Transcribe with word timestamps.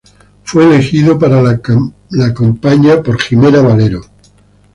Fue 0.43 0.63
elegida 0.65 1.19
para 1.19 1.43
la 1.43 2.33
compaña 2.33 3.03
por 3.03 3.21
Ximena 3.21 3.61
Valero. 3.61 4.01